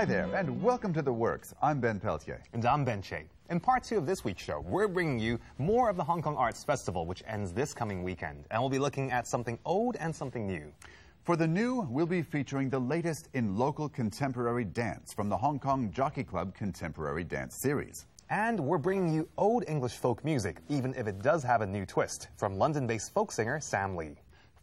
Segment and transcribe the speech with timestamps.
[0.00, 1.52] Hi there, and welcome to The Works.
[1.60, 2.42] I'm Ben Peltier.
[2.54, 3.26] And I'm Ben Che.
[3.50, 6.36] In part two of this week's show, we're bringing you more of the Hong Kong
[6.36, 8.46] Arts Festival, which ends this coming weekend.
[8.50, 10.72] And we'll be looking at something old and something new.
[11.24, 15.58] For the new, we'll be featuring the latest in local contemporary dance from the Hong
[15.58, 18.06] Kong Jockey Club Contemporary Dance Series.
[18.30, 21.84] And we're bringing you old English folk music, even if it does have a new
[21.84, 24.16] twist, from London based folk singer Sam Lee.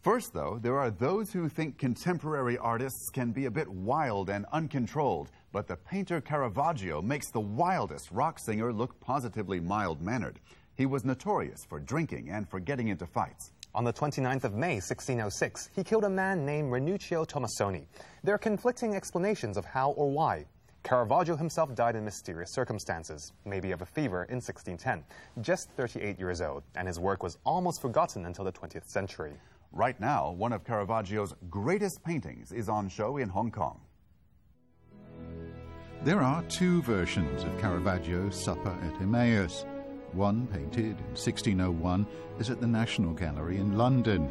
[0.08, 4.46] First, though, there are those who think contemporary artists can be a bit wild and
[4.52, 10.40] uncontrolled, but the painter Caravaggio makes the wildest rock singer look positively mild mannered.
[10.76, 13.52] He was notorious for drinking and for getting into fights.
[13.74, 17.84] On the 29th of May, 1606, he killed a man named Ranuccio Tomassoni.
[18.24, 20.46] There are conflicting explanations of how or why.
[20.84, 25.04] Caravaggio himself died in mysterious circumstances, maybe of a fever, in 1610,
[25.42, 29.34] just 38 years old, and his work was almost forgotten until the 20th century.
[29.72, 33.80] Right now, one of Caravaggio's greatest paintings is on show in Hong Kong.
[36.04, 39.66] There are two versions of Caravaggio's Supper at Emmaus.
[40.12, 42.06] One, painted in 1601,
[42.38, 44.28] is at the National Gallery in London.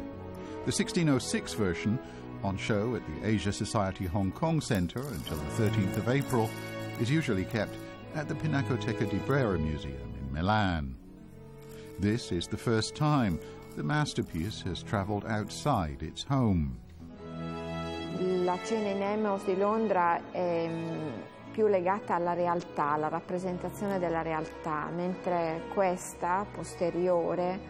[0.64, 1.98] The 1606 version,
[2.42, 6.50] on show at the Asia Society Hong Kong Centre until the 13th of April,
[7.00, 7.74] is usually kept
[8.14, 10.96] at the Pinacoteca di Brera Museum in Milan.
[11.98, 13.38] This is the first time
[13.78, 16.76] the masterpiece has travelled outside its home.
[18.18, 20.68] La cena in Emmaus di Londra è
[21.52, 27.60] più legata alla realtà, alla rappresentazione della realtà, mentre questa, posteriore,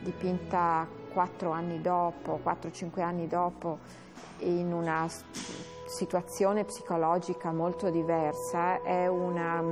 [0.00, 3.78] dipinta quattro anni dopo, 4-5 anni dopo,
[4.40, 5.06] in una
[5.86, 9.62] situazione psicologica molto diversa, è una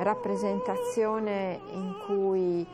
[0.00, 2.66] rappresentazione in cui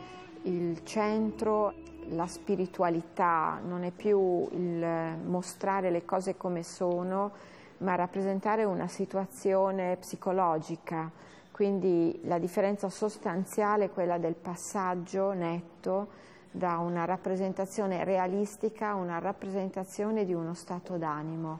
[0.43, 7.31] il centro la spiritualità non è più il mostrare le cose come sono,
[7.79, 11.09] ma rappresentare una situazione psicologica.
[11.51, 19.19] Quindi la differenza sostanziale è quella del passaggio netto da una rappresentazione realistica a una
[19.19, 21.59] rappresentazione di uno stato d'animo.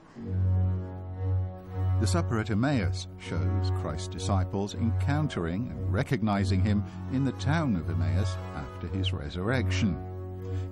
[2.00, 7.90] The Supper at Emmaus shows Christ's disciples encountering and recognizing him in the town of
[7.90, 10.17] Emmaus after his resurrection.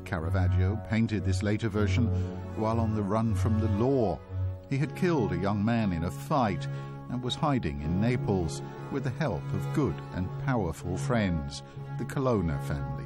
[0.07, 2.07] Caravaggio painted this later version
[2.57, 4.19] while on the run from the law.
[4.71, 6.67] He had killed a young man in a fight
[7.11, 11.63] and was hiding in Naples with the help of good and powerful friends,
[11.99, 13.05] the Colonna family.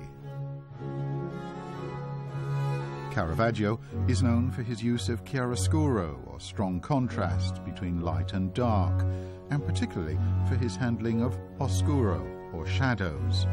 [3.10, 9.04] Caravaggio is known for his use of chiaroscuro, or strong contrast between light and dark,
[9.50, 10.18] and particularly
[10.48, 13.46] for his handling of oscuro, or shadows.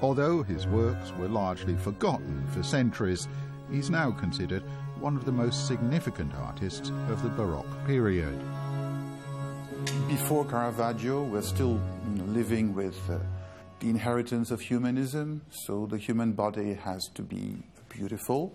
[0.00, 3.26] Although his works were largely forgotten for centuries,
[3.70, 4.62] he's now considered
[5.00, 8.38] one of the most significant artists of the Baroque period.
[10.06, 11.80] Before Caravaggio, we're still
[12.26, 13.18] living with uh,
[13.80, 17.56] the inheritance of humanism, so the human body has to be
[17.88, 18.52] beautiful.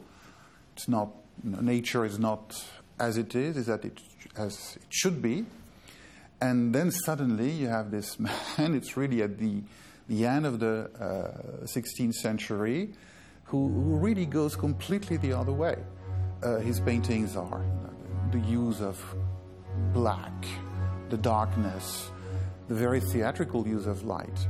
[0.75, 1.09] It's not,
[1.43, 2.65] nature is not
[2.99, 3.99] as it is, is that it,
[4.37, 5.45] as it should be.
[6.41, 8.19] And then suddenly you have this
[8.57, 9.61] man, it's really at the
[10.07, 12.93] the end of the uh, 16th century,
[13.45, 15.77] who, who, really goes completely the other way.
[16.41, 17.63] Uh, his paintings are
[18.31, 18.99] the use of
[19.93, 20.45] black,
[21.09, 22.09] the darkness,
[22.67, 24.47] the very theatrical use of light.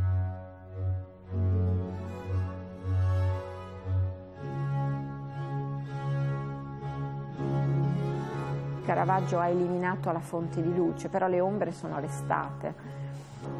[8.85, 13.02] Caravaggio ha eliminato la fonte di luce, però le ombre sono restate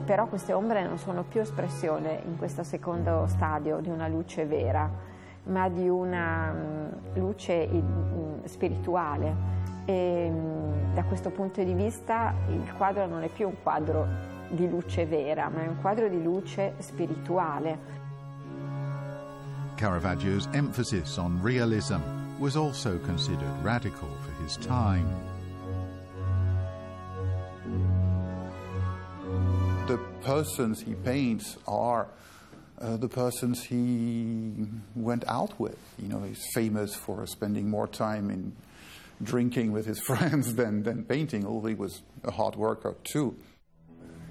[0.05, 4.89] però queste ombre non sono più espressione in questo secondo stadio di una luce vera,
[5.45, 9.35] ma di una mm, luce mm, spirituale
[9.85, 14.05] e mm, da questo punto di vista il quadro non è più un quadro
[14.49, 18.01] di luce vera, ma è un quadro di luce spirituale.
[19.75, 21.99] Caravaggio's emphasis on realism
[22.39, 25.32] was also considered radical for his time.
[29.87, 32.07] The persons he paints are
[32.79, 34.65] uh, the persons he
[34.95, 35.77] went out with.
[35.99, 38.55] You know, he's famous for spending more time in
[39.21, 43.35] drinking with his friends than, than painting, although he was a hard worker too.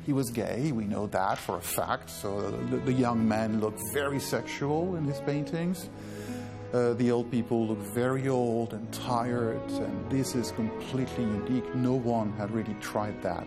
[0.06, 3.74] He was gay, we know that for a fact, so the, the young men look
[3.92, 5.88] very sexual in his paintings.
[6.72, 11.72] Uh, the old people look very old and tired, and this is completely unique.
[11.74, 13.46] No one had really tried that.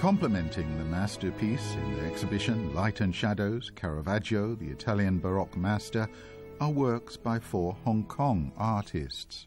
[0.00, 6.08] Complementing the masterpiece in the exhibition Light and Shadows, Caravaggio, the Italian Baroque master,
[6.58, 9.46] are works by four Hong Kong artists.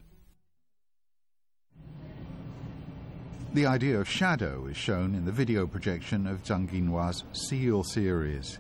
[3.55, 8.59] The idea of shadow is shown in the video projection of Zhang Yinhua's Seal series.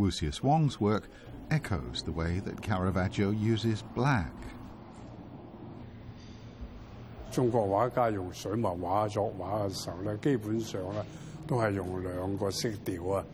[0.00, 1.02] Wucius Wong's work
[1.50, 4.30] echoes the way that Caravaggio uses black.
[7.30, 11.04] 中國画家用水墨畫作畫嘅時候咧，基本上咧
[11.46, 13.24] 都係用兩個色調啊，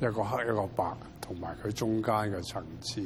[0.00, 3.00] 一個黑一個白，同埋佢中間嘅層次。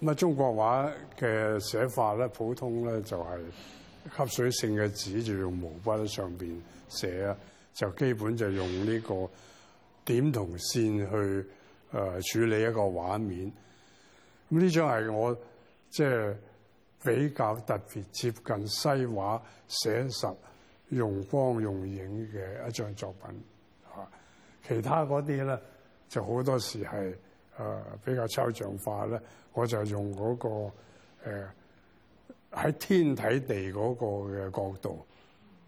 [0.00, 3.38] 咁啊，中國畫嘅寫法咧，普通咧就係
[4.16, 6.56] 吸水性嘅紙就用毛筆喺上邊
[6.88, 7.36] 寫啊，
[7.74, 9.28] 就基本就用呢個
[10.06, 11.46] 點同線去
[11.91, 13.51] 誒處理一個畫面。
[14.51, 15.37] 咁呢張係我
[15.89, 16.35] 即係。
[17.03, 20.33] 比較特別接近西畫寫實
[20.89, 23.43] 用光用影嘅一張作品
[23.93, 24.07] 嚇，
[24.67, 25.59] 其他嗰啲咧
[26.07, 27.15] 就好多時係誒、
[27.57, 29.19] 呃、比較抽象化咧，
[29.51, 30.49] 我就用嗰、那個
[31.29, 31.47] 喺、
[32.51, 35.05] 呃、天睇地嗰個嘅角度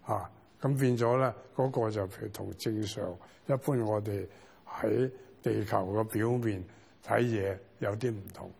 [0.07, 0.13] 嚇，
[0.62, 3.03] 咁、啊、變咗咧嗰個就譬如同正常
[3.47, 4.25] 一般我哋
[4.65, 5.12] 喺
[5.42, 6.64] 地球嘅表面
[7.06, 8.50] 睇嘢有啲唔同。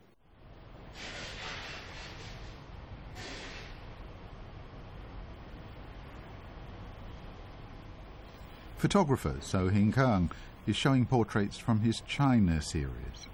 [8.79, 10.29] Photographer So Hing Kang
[10.65, 13.27] is showing portraits from his China series.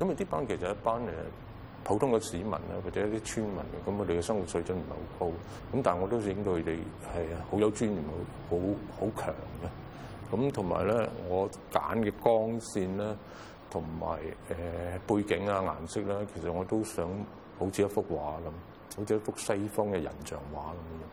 [0.00, 1.08] 咁啊，啲班其實一班誒
[1.84, 5.26] 普通嘅市民啊，或者一啲村民咁佢哋嘅生活水準唔係好高。
[5.26, 7.96] 咁但係我都影到佢哋係好有尊嚴，
[8.48, 8.56] 好
[8.98, 9.68] 好強嘅。
[10.31, 13.15] 咁同埋咧，我揀嘅光線咧，
[13.71, 14.19] 同埋
[15.07, 17.07] 誒背景啊、顏色咧，其實我都想
[17.57, 18.51] 好似一幅畫咁，
[18.99, 21.07] 好似一幅西方嘅人像畫咁樣。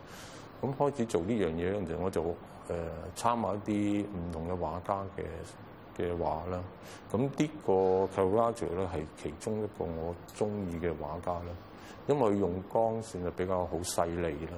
[0.61, 2.25] 咁開始做呢樣嘢嗰陣時，我就誒、
[2.69, 2.75] 呃、
[3.15, 5.23] 參考一啲唔同嘅畫家嘅
[5.97, 6.61] 嘅畫啦。
[7.11, 7.73] 咁呢個
[8.15, 11.51] Caravaggio 咧係其中一個我中意嘅畫家啦，
[12.07, 14.57] 因為用光線就比較好細膩啦。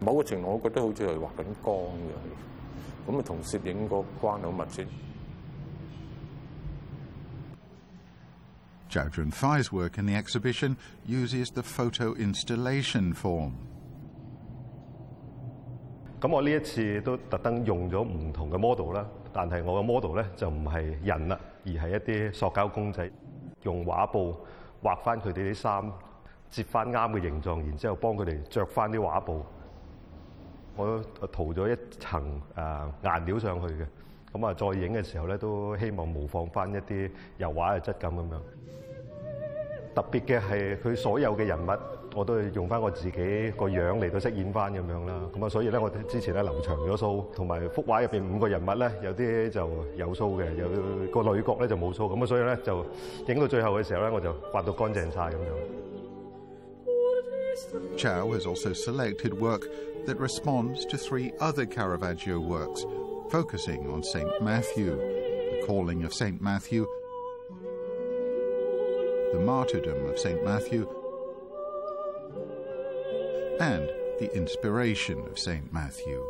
[0.00, 4.86] 某個程度，我覺得好似係畫緊光嘅，咁啊同攝影個關係好密切。
[8.90, 10.76] Zhao Junfei's work in the exhibition
[11.06, 13.52] uses the photo installation form.
[16.20, 23.08] 咁我呢一次都特登用咗唔同嘅 model 啦，但係我嘅 model 咧就唔係人啦，而係一啲塑膠公仔，
[23.62, 24.36] 用畫布
[24.82, 25.92] 畫翻佢哋啲衫，
[26.50, 29.44] 接翻啱嘅形狀，然之後幫佢哋着翻啲畫布。
[30.76, 31.02] 我
[31.32, 33.86] 塗咗一層誒、呃、顏料上去嘅，
[34.32, 38.38] 咁啊再影嘅時候咧都希望模仿翻一啲油畫嘅質感咁樣。
[39.92, 41.70] 特別嘅係佢所有嘅人物，
[42.14, 45.20] 我都係用翻我自己個樣嚟到飾演翻咁樣啦。
[45.34, 50.68] 咁啊，所以咧，我之前咧留長咗鬚，同埋幅畫入邊五個人物咧，有啲就有鬚嘅，有
[51.10, 51.96] 個女角咧就冇鬚。
[52.14, 52.86] 咁啊，所以咧就
[53.26, 55.36] 影到最後嘅時候咧，我就畫到乾淨晒咁樣。
[57.96, 59.62] Zhao has also selected work
[60.06, 62.84] that responds to three other Caravaggio works,
[63.30, 66.86] focusing on Saint Matthew, the calling of Saint Matthew.
[69.32, 70.44] the martyrdom of St.
[70.44, 70.88] Matthew,
[73.60, 73.88] and
[74.18, 75.72] the inspiration of St.
[75.72, 76.24] Matthew.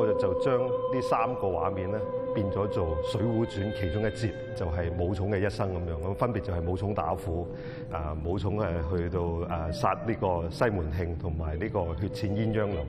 [0.00, 2.00] 我就就將呢三個畫面咧
[2.34, 6.06] 變咗做《水滸傳》其中一節，就係武松嘅一生咁樣。
[6.10, 7.46] 咁分別就係武松打虎，
[7.92, 12.84] 啊武松誒去到誒殺呢個西門慶同埋呢個血濺鴛鴦樓。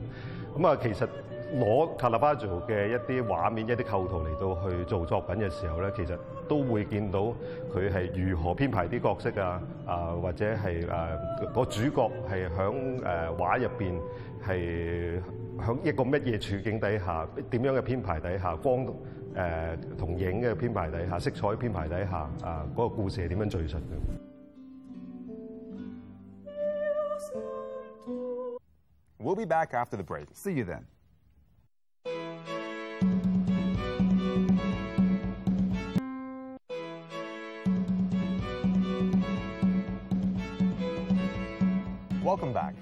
[0.58, 1.06] 咁啊，其實
[1.55, 6.17] 攞 c a r a v a g i o 嘅一啲畫面、一啲構圖嚟到去做作品嘅時候咧，其實
[6.47, 7.19] 都會見到
[7.73, 13.99] 佢係如何編排啲角色啊，啊或者係誒個主角係響誒畫入邊
[14.43, 15.21] 係
[15.59, 18.85] 響一個乜嘢處境底下，點樣嘅編排底下，光
[19.35, 22.17] 誒同影嘅編排底下，色彩編排底下，
[22.47, 23.81] 啊嗰個故事係點樣敘述嘅
[29.19, 30.27] ？We'll be back after the break.
[30.33, 30.92] See you then.
[42.33, 42.73] Welcome back.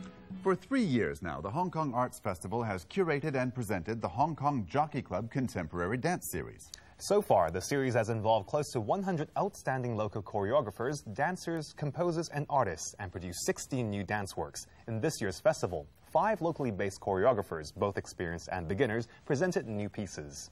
[0.43, 4.33] For three years now, the Hong Kong Arts Festival has curated and presented the Hong
[4.33, 6.71] Kong Jockey Club Contemporary Dance Series.
[6.99, 12.45] So far, the series has involved close to 100 outstanding local choreographers, dancers, composers, and
[12.49, 14.67] artists, and produced 16 new dance works.
[14.87, 20.49] In this year's festival, five locally based choreographers, both experienced and beginners, presented new pieces.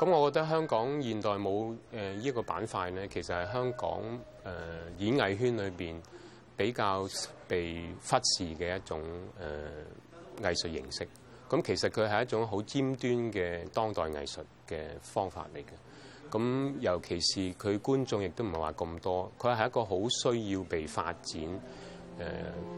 [0.00, 4.00] 咁我覺得香港現代舞誒依個板塊咧，其實係香港
[4.46, 4.50] 誒、
[4.96, 6.00] 演藝圈裏邊
[6.56, 7.06] 比較
[7.46, 9.04] 被忽視嘅一種誒、
[9.38, 9.68] 呃、
[10.42, 11.06] 藝術形式。
[11.50, 16.30] 咁其實佢係一種好尖端嘅當代藝術嘅方法嚟嘅。
[16.30, 21.60] 咁尤其是佢觀眾亦都唔係話咁多，佢係一個好需要被發展。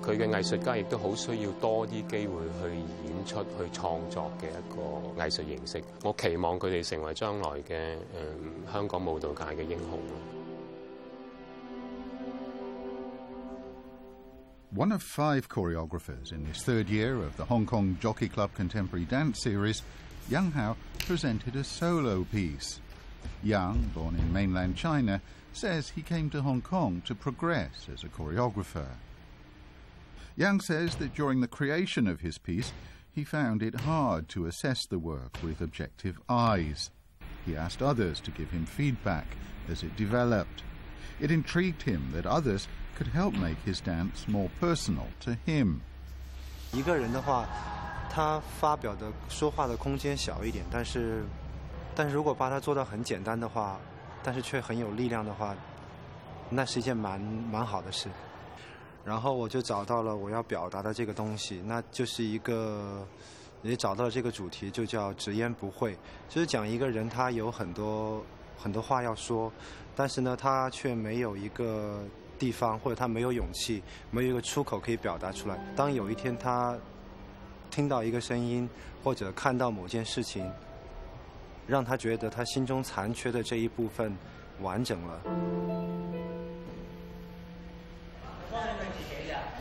[0.02, 5.84] 诶，佢嘅艺术家亦都好需要多啲机会去演出、去创作嘅一个艺术形式。
[6.04, 10.00] 我期望佢哋成为将来嘅诶、呃、香港舞蹈界嘅英雄。
[14.76, 19.42] One of five choreographers in this third year of the Hong Kong Jockey Club Contemporary Dance
[19.42, 19.82] Series,
[20.30, 20.76] Yang Hao
[21.08, 22.80] presented a solo piece.
[23.44, 25.22] Yang, born in mainland China,
[25.54, 28.88] says he came to Hong Kong to progress as a choreographer.
[30.36, 32.72] Yang says that during the creation of his piece,
[33.12, 36.92] he found it hard to assess the work with objective eyes.
[37.46, 39.26] He asked others to give him feedback
[39.68, 40.64] as it developed.
[41.20, 45.82] It intrigued him that others could help make his dance more personal to him.
[46.74, 47.48] 一个人的话，
[48.12, 51.24] 他发表的说话的空间小一点，但是，
[51.96, 53.80] 但是如果把它做到很简单的话，
[54.22, 55.56] 但是却很有力量的话，
[56.50, 58.10] 那是一件蛮蛮好的事。
[59.05, 63.07] 然后我就找到了我要表达的这个东西，那就是一个，
[63.63, 65.97] 也找到了这个主题，就叫直言不讳，
[66.29, 68.25] 就是讲一个人他有很多
[68.57, 69.53] 很多话要说，
[69.97, 72.01] 但是呢，他却没有一个
[72.39, 75.59] 地方或者他没有勇气，没有一个出口可以表达出来。
[75.75, 76.79] 当有一天他
[77.71, 78.69] 听到一个声音
[79.03, 80.49] 或者看到某件事情，
[81.67, 84.17] 让他觉得他心中残缺的这一部分
[84.61, 85.92] 完整了。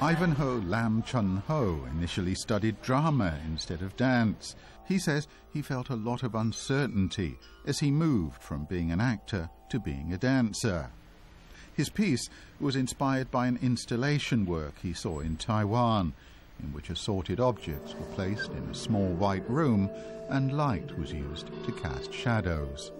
[0.00, 4.54] Ivanhoe Lam Chun Ho initially studied drama instead of dance.
[4.86, 9.48] He says he felt a lot of uncertainty as he moved from being an actor
[9.70, 10.90] to being a dancer.
[11.74, 12.28] His piece
[12.60, 16.12] was inspired by an installation work he saw in Taiwan,
[16.62, 19.90] in which assorted objects were placed in a small white room
[20.28, 22.92] and light was used to cast shadows.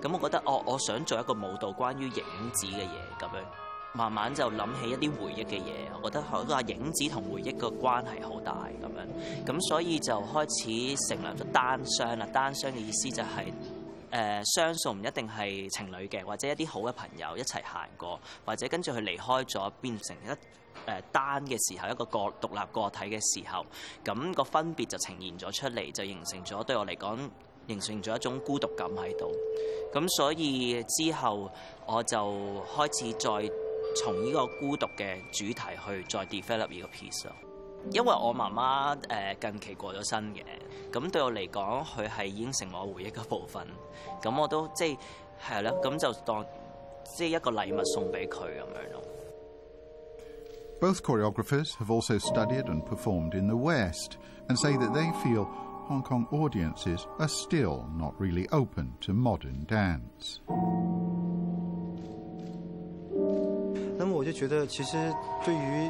[0.00, 3.63] 咁我觉得我我想做一个舞蹈关于影子嘅嘢咁样。
[3.94, 12.26] 慢慢就諗起一啲回憶嘅嘢，我覺得好話影子同回憶個關係好大咁樣，咁所以就開始成立咗單雙啦。
[12.32, 13.52] 單雙嘅意思就係、是、誒、
[14.10, 20.36] 呃、雙數唔一定係情侶嘅，或者一啲好嘅朋友一齊行過，或者跟住佢離開咗變成一誒、
[20.86, 23.66] 呃、單嘅時候，一個個獨立個體嘅時候，
[24.04, 27.18] 咁、那個分別就呈現咗出嚟，就形成咗對我嚟講
[27.66, 29.32] 形成咗一種孤獨感喺度。
[29.92, 31.50] 咁所以之後
[31.86, 32.16] 我就
[32.76, 33.63] 開始再。
[33.96, 37.32] 从呢个孤独嘅主题去再 develop 呢个 piece 咯，
[37.92, 40.42] 因为我妈妈诶近期过咗身嘅，
[40.92, 43.66] 咁对我嚟讲，佢系已经成我回忆嘅部分，
[44.22, 44.98] 咁我都即系
[45.42, 46.44] 系啦，咁就当
[47.16, 49.02] 即系一个礼物送俾佢咁样咯。
[50.80, 54.16] Both choreographers have also studied and performed in the West
[54.48, 55.46] and say that they feel
[55.88, 60.40] Hong Kong audiences are still not really open to modern dance.
[63.97, 65.89] 那么我就觉得，其实对于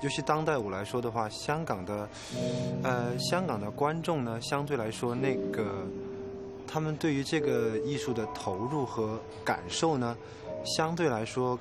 [0.00, 2.08] 尤其当代舞来说的话，香港的
[2.82, 5.86] 呃香港的观众呢，相对来说那个
[6.66, 10.16] 他们对于这个艺术的投入和感受呢，
[10.64, 11.58] 相对来说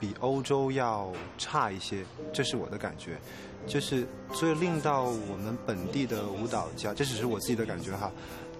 [0.00, 3.18] 比欧洲要差一些，这是我的感觉。
[3.66, 8.10] 就是所以令到我们本地的舞蹈家，这只是我自己的感觉哈，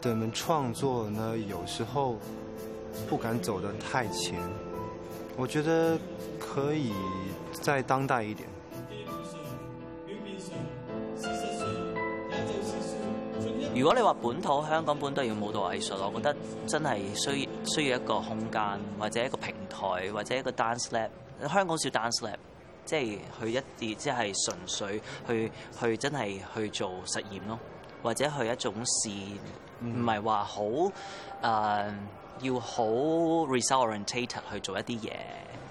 [0.00, 2.16] 的们创作呢，有时候
[3.08, 4.36] 不敢走得太前。
[5.38, 5.98] 我覺得
[6.40, 6.92] 可以
[7.52, 8.48] 再當代一點。
[13.74, 21.10] 如果你話本土香港本土要舞蹈藝術，我覺得真係需需要一個空間，或者一個平台，或者一個 dance lab。
[21.46, 22.36] 香港少 dance lab，
[22.86, 27.58] 即係去一啲即係純粹去去真係去做實驗咯，
[28.02, 29.10] 或者去一種試，
[29.84, 30.92] 唔係話好誒。
[31.42, 31.94] 呃
[32.40, 35.12] 要好 resorientated 去做一啲嘢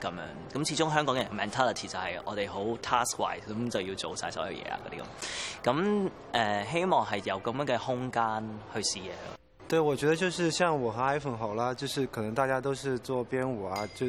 [0.02, 0.20] 咁樣，
[0.54, 5.76] 咁始終香港人 mentality 就係我哋好 task-wise，咁就要做晒所有嘢啊嗰啲咁。
[5.76, 9.38] 咁誒、希望係有咁樣嘅空間去試嘢咯。
[9.68, 14.08] 對，我覺得就是像我和 iPhone 好啦，就是可能大家都是做編舞啊，就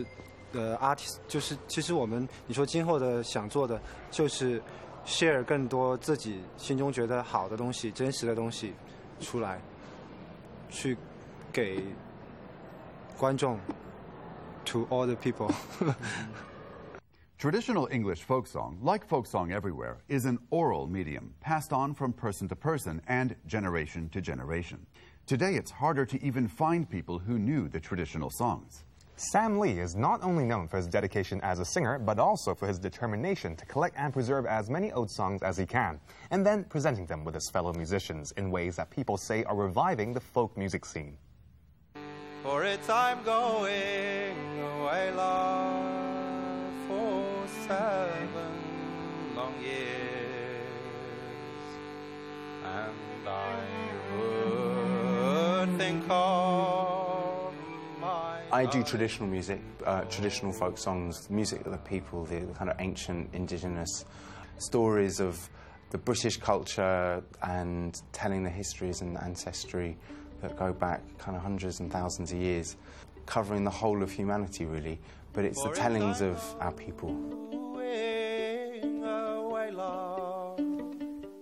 [0.52, 4.62] 呃 artist，就是其實我們你說今後的想做的，就是
[5.06, 8.74] share 更多自己心中覺得好的東西、真實的東西
[9.20, 9.60] 出來，
[10.70, 10.96] 去
[11.52, 11.82] 給。
[13.16, 13.58] 觀眾
[14.64, 15.54] ，to all the people。
[17.38, 22.46] Traditional English folk song, like folk song everywhere, is an oral medium passed on from person
[22.48, 24.86] to person and generation to generation.
[25.26, 28.84] Today, it's harder to even find people who knew the traditional songs.
[29.16, 32.68] Sam Lee is not only known for his dedication as a singer, but also for
[32.68, 35.98] his determination to collect and preserve as many old songs as he can,
[36.30, 40.12] and then presenting them with his fellow musicians in ways that people say are reviving
[40.12, 41.16] the folk music scene.
[42.46, 48.52] For it's I'm going away, love, for seven
[49.34, 49.74] long years,
[52.64, 53.64] and I
[55.66, 57.52] would think of
[58.00, 58.38] my.
[58.52, 62.70] I do traditional music, uh, traditional folk songs, music of the people, the, the kind
[62.70, 64.04] of ancient indigenous
[64.58, 65.50] stories of
[65.90, 69.98] the British culture and telling the histories and ancestry
[70.40, 72.76] that go back kind of hundreds and thousands of years,
[73.26, 74.98] covering the whole of humanity really.
[75.32, 77.12] But it's the tellings of our people.
[77.12, 80.60] Going away, love.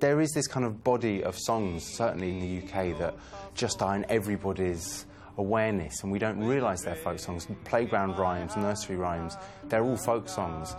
[0.01, 3.15] There is this kind of body of songs, certainly in the UK, that
[3.55, 5.07] just are in everybody's
[5.39, 7.47] awareness, and we don't realise they're folk songs.
[7.65, 9.37] Playground rhymes, nursery rhymes,
[9.69, 10.75] they're all folk songs.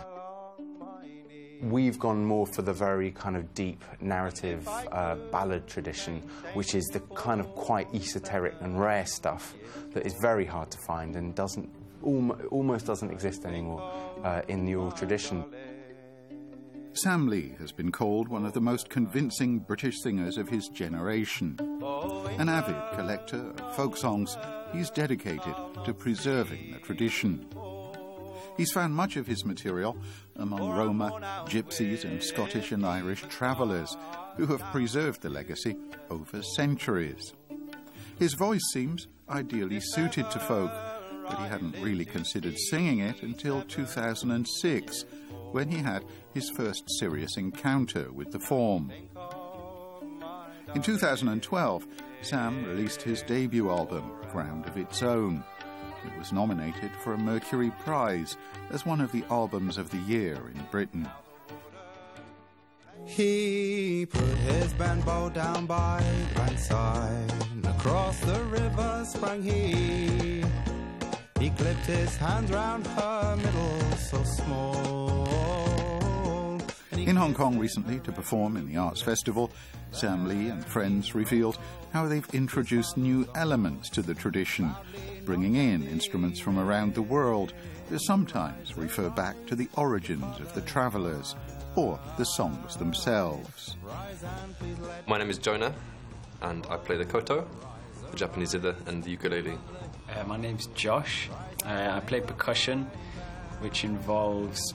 [1.62, 6.22] We've gone more for the very kind of deep narrative uh, ballad tradition,
[6.54, 9.54] which is the kind of quite esoteric and rare stuff
[9.94, 11.68] that is very hard to find and doesn't
[12.02, 13.82] almost doesn't exist anymore
[14.22, 15.44] uh, in the oral tradition.
[16.92, 21.58] Sam Lee has been called one of the most convincing British singers of his generation.
[22.38, 24.36] An avid collector of folk songs,
[24.72, 27.46] he's dedicated to preserving the tradition.
[28.56, 29.96] He's found much of his material
[30.36, 33.96] among Roma, Gypsies, and Scottish and Irish travellers
[34.36, 35.76] who have preserved the legacy
[36.10, 37.34] over centuries.
[38.18, 40.70] His voice seems ideally suited to folk,
[41.28, 45.04] but he hadn't really considered singing it until 2006,
[45.52, 48.90] when he had his first serious encounter with the form.
[50.74, 51.86] In 2012,
[52.22, 55.44] Sam released his debut album, Ground of Its Own.
[56.06, 58.36] It was nominated for a Mercury Prize
[58.70, 61.08] as one of the albums of the year in Britain.
[63.04, 67.32] He put his band bow down by the Grandside.
[67.64, 70.44] Across the river sprang he.
[71.38, 75.25] He clipped his hands round her middle so small.
[76.96, 79.50] And he In Hong Kong recently to perform in the Arts Festival,
[79.90, 81.58] Sam Lee and friends revealed
[81.92, 84.74] how they've introduced new elements to the tradition,
[85.26, 87.52] bringing in instruments from around the world
[87.90, 91.36] that sometimes refer back to the origins of the travellers
[91.74, 93.76] or the songs themselves.
[95.06, 95.74] My name is Jonah,
[96.40, 97.46] and I play the koto,
[98.10, 99.58] the Japanese zither, and the ukulele.
[100.08, 101.28] Uh, my name's Josh.
[101.62, 102.90] Uh, I play percussion,
[103.60, 104.72] which involves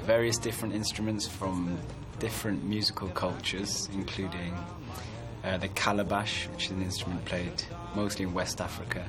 [0.00, 1.78] various different instruments from
[2.18, 4.54] different musical cultures, including
[5.44, 7.62] uh, the calabash, which is an instrument played
[7.94, 9.04] mostly in West Africa,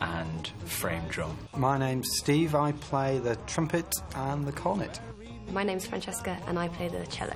[0.00, 1.36] and frame drum.
[1.56, 2.54] My name's Steve.
[2.54, 5.00] I play the trumpet and the cornet.
[5.50, 7.34] My name's Francesca and I play the cello.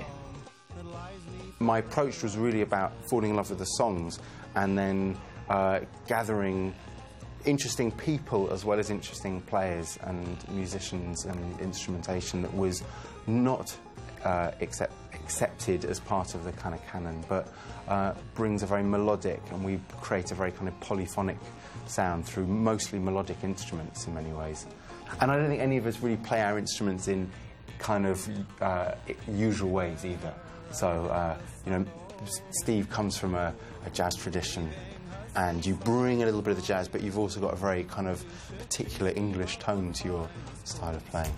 [1.59, 4.19] my approach was really about falling in love with the songs
[4.57, 5.17] and then
[5.49, 6.75] uh, gathering
[7.47, 12.83] interesting people as well as interesting players and musicians and instrumentation that was
[13.27, 13.77] not
[14.25, 17.53] uh, accept, accepted as part of the kind of canon but
[17.89, 21.39] uh, brings a very melodic and we create a very kind of polyphonic
[21.87, 24.67] sound through mostly melodic instruments in many ways
[25.21, 27.31] and I don't think any of us really play our instruments in
[27.79, 28.29] kind of
[28.61, 28.93] uh,
[29.29, 30.35] usual ways either.
[30.73, 31.85] So, uh, you know,
[32.51, 33.55] Steve comes from a,
[33.85, 34.71] a jazz tradition,
[35.37, 37.85] and you bring a little bit of the jazz, but you've also got a very
[37.85, 38.25] kind of
[38.59, 40.29] particular English tone to your
[40.65, 41.33] style of playing.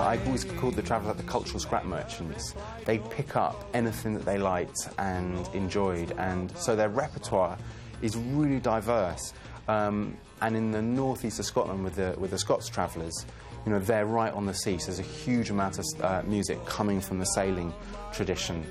[0.00, 2.54] I've always called the Traveller the cultural scrap merchants.
[2.84, 7.58] They'd pick up anything that they liked and enjoyed, and so their repertoire
[8.00, 9.32] is really diverse.
[9.66, 13.26] Um, and in the northeast of Scotland, with the with the Scots Travellers,
[13.68, 14.78] you know, they're right on the sea.
[14.78, 17.74] So there's a huge amount of uh, music coming from the sailing
[18.14, 18.64] tradition.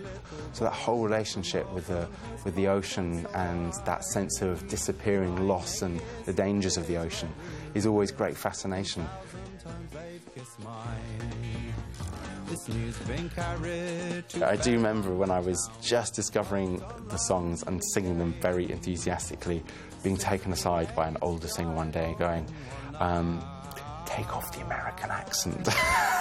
[0.54, 2.08] So that whole relationship with the
[2.44, 7.32] with the ocean and that sense of disappearing loss and the dangers of the ocean
[7.76, 9.06] is always great fascination.
[14.42, 19.62] I do remember when I was just discovering the songs and singing them very enthusiastically,
[20.02, 22.48] being taken aside by an older singer one day and going,
[23.00, 23.44] um,
[24.18, 25.70] take off the American accent.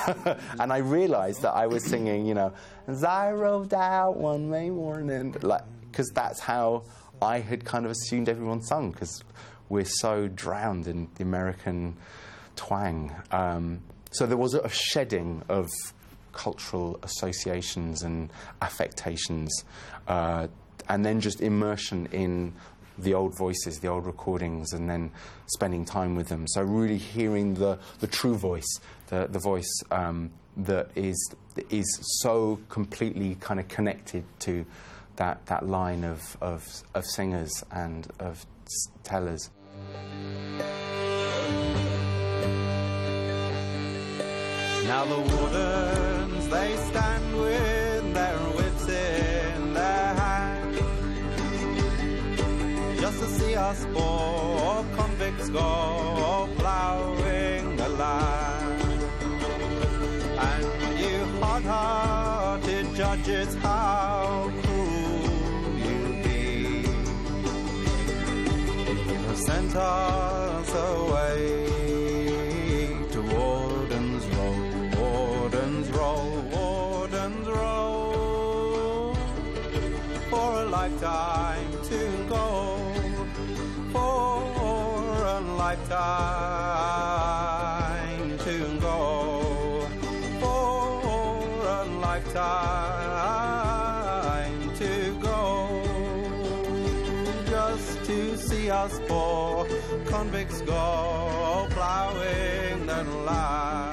[0.60, 2.52] and I realised that I was singing, you know,
[2.86, 6.84] as I rode out one May morning, like, because that's how
[7.22, 9.24] I had kind of assumed everyone sung, because
[9.70, 11.96] we're so drowned in the American
[12.54, 13.14] twang.
[13.30, 13.80] Um,
[14.10, 15.66] So there was a shedding of
[16.32, 18.30] cultural associations and
[18.60, 19.64] affectations,
[20.06, 20.48] uh,
[20.88, 22.52] and then just immersion in
[22.98, 25.10] the old voices, the old recordings, and then
[25.46, 26.46] spending time with them.
[26.48, 31.34] So really hearing the, the true voice, the, the voice um, that is,
[31.70, 31.86] is
[32.20, 34.64] so completely kind of connected to
[35.16, 38.44] that, that line of, of, of singers and of
[39.02, 39.50] tellers.
[44.86, 47.75] Now the wardens, they stand with
[53.20, 59.02] to see us poor convicts go ploughing the land.
[60.48, 66.84] And you hard-hearted judges, how cruel you be.
[69.12, 71.38] You sent us away
[73.12, 79.14] to Warden's Row Warden's Row, Warden's Row.
[80.30, 82.75] For a lifetime to go
[85.66, 85.98] lifetime
[88.38, 89.88] to go.
[90.40, 92.46] For a lifetime
[94.76, 95.42] to go.
[97.50, 99.66] Just to see us poor
[100.04, 103.85] convicts go plowing the land